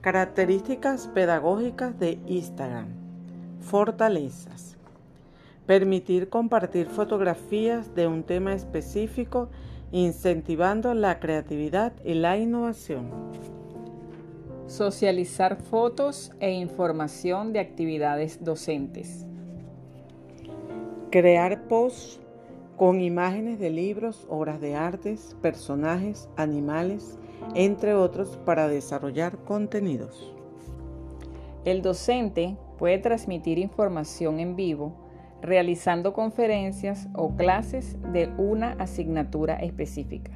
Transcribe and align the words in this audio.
Características 0.00 1.08
pedagógicas 1.08 1.98
de 1.98 2.18
Instagram. 2.26 2.86
Fortalezas. 3.60 4.78
Permitir 5.66 6.30
compartir 6.30 6.86
fotografías 6.86 7.94
de 7.94 8.06
un 8.06 8.22
tema 8.22 8.54
específico 8.54 9.50
incentivando 9.92 10.94
la 10.94 11.20
creatividad 11.20 11.92
y 12.02 12.14
la 12.14 12.38
innovación. 12.38 13.10
Socializar 14.68 15.56
fotos 15.56 16.32
e 16.40 16.50
información 16.50 17.52
de 17.52 17.60
actividades 17.60 18.42
docentes. 18.42 19.26
Crear 21.10 21.68
posts 21.68 22.20
con 22.78 23.02
imágenes 23.02 23.58
de 23.58 23.68
libros, 23.68 24.26
obras 24.30 24.62
de 24.62 24.76
artes, 24.76 25.36
personajes, 25.42 26.30
animales, 26.38 27.18
entre 27.54 27.94
otros, 27.94 28.38
para 28.44 28.68
desarrollar 28.68 29.38
contenidos. 29.38 30.32
El 31.64 31.82
docente 31.82 32.56
puede 32.78 32.98
transmitir 32.98 33.58
información 33.58 34.40
en 34.40 34.56
vivo 34.56 34.94
realizando 35.42 36.12
conferencias 36.12 37.08
o 37.14 37.34
clases 37.36 37.96
de 38.12 38.30
una 38.36 38.72
asignatura 38.72 39.54
específica. 39.56 40.32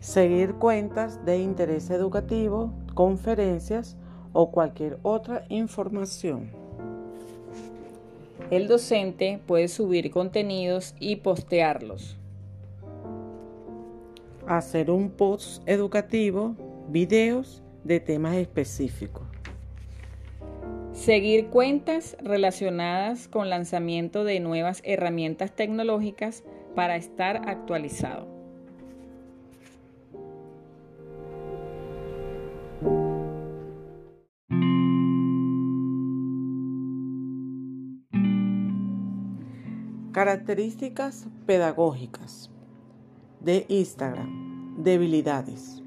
Seguir 0.00 0.54
cuentas 0.54 1.24
de 1.24 1.38
interés 1.38 1.90
educativo, 1.90 2.72
conferencias 2.94 3.96
o 4.32 4.50
cualquier 4.52 4.98
otra 5.02 5.44
información. 5.48 6.50
El 8.50 8.68
docente 8.68 9.40
puede 9.46 9.66
subir 9.66 10.10
contenidos 10.10 10.94
y 11.00 11.16
postearlos 11.16 12.16
hacer 14.46 14.90
un 14.90 15.10
post 15.10 15.62
educativo, 15.66 16.54
videos 16.88 17.62
de 17.84 18.00
temas 18.00 18.36
específicos. 18.36 19.26
Seguir 20.92 21.48
cuentas 21.48 22.16
relacionadas 22.22 23.28
con 23.28 23.50
lanzamiento 23.50 24.24
de 24.24 24.40
nuevas 24.40 24.80
herramientas 24.84 25.54
tecnológicas 25.54 26.42
para 26.74 26.96
estar 26.96 27.48
actualizado. 27.48 28.34
Características 40.12 41.26
pedagógicas 41.44 42.50
de 43.46 43.64
Instagram. 43.68 44.74
Debilidades. 44.82 45.80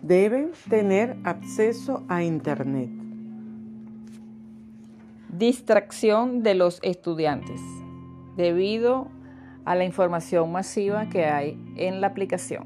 Deben 0.00 0.52
tener 0.70 1.16
acceso 1.22 2.02
a 2.08 2.24
Internet. 2.24 2.88
Distracción 5.28 6.42
de 6.42 6.54
los 6.54 6.80
estudiantes 6.82 7.60
debido 8.36 9.08
a 9.66 9.74
la 9.74 9.84
información 9.84 10.50
masiva 10.50 11.10
que 11.10 11.26
hay 11.26 11.58
en 11.76 12.00
la 12.00 12.06
aplicación. 12.06 12.64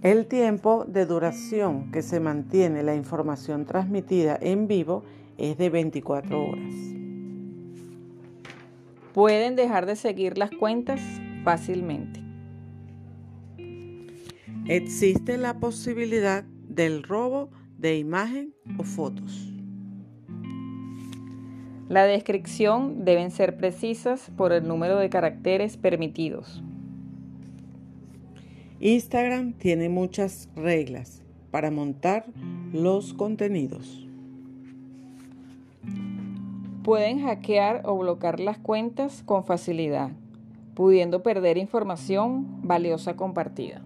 El 0.00 0.26
tiempo 0.26 0.86
de 0.88 1.04
duración 1.04 1.92
que 1.92 2.00
se 2.00 2.20
mantiene 2.20 2.82
la 2.82 2.94
información 2.94 3.66
transmitida 3.66 4.38
en 4.40 4.66
vivo 4.66 5.02
es 5.36 5.58
de 5.58 5.68
24 5.68 6.42
horas. 6.42 6.97
Pueden 9.18 9.56
dejar 9.56 9.84
de 9.86 9.96
seguir 9.96 10.38
las 10.38 10.52
cuentas 10.52 11.00
fácilmente. 11.42 12.20
Existe 14.68 15.38
la 15.38 15.58
posibilidad 15.58 16.44
del 16.44 17.02
robo 17.02 17.50
de 17.76 17.98
imagen 17.98 18.54
o 18.78 18.84
fotos. 18.84 19.52
La 21.88 22.04
descripción 22.04 23.04
deben 23.04 23.32
ser 23.32 23.56
precisas 23.56 24.30
por 24.36 24.52
el 24.52 24.68
número 24.68 24.96
de 24.98 25.10
caracteres 25.10 25.76
permitidos. 25.76 26.62
Instagram 28.78 29.54
tiene 29.54 29.88
muchas 29.88 30.48
reglas 30.54 31.24
para 31.50 31.72
montar 31.72 32.26
los 32.72 33.14
contenidos. 33.14 34.07
Pueden 36.82 37.22
hackear 37.22 37.82
o 37.84 37.96
bloquear 37.98 38.40
las 38.40 38.58
cuentas 38.58 39.22
con 39.24 39.44
facilidad 39.44 40.10
pudiendo 40.78 41.24
perder 41.24 41.58
información 41.58 42.46
valiosa 42.62 43.16
compartida. 43.16 43.82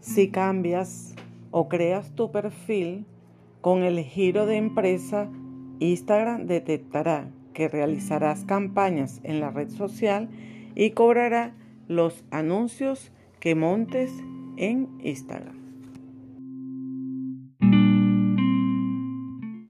Si 0.00 0.30
cambias 0.30 1.14
o 1.50 1.68
creas 1.68 2.12
tu 2.12 2.32
perfil 2.32 3.04
con 3.60 3.82
el 3.82 4.02
giro 4.02 4.46
de 4.46 4.56
empresa, 4.56 5.28
Instagram 5.80 6.46
detectará 6.46 7.28
que 7.52 7.68
realizarás 7.68 8.46
campañas 8.46 9.20
en 9.22 9.40
la 9.40 9.50
red 9.50 9.68
social 9.68 10.30
y 10.74 10.92
cobrará 10.92 11.52
los 11.88 12.24
anuncios 12.30 13.12
que 13.38 13.54
montes 13.54 14.10
en 14.56 14.88
Instagram. 15.02 15.61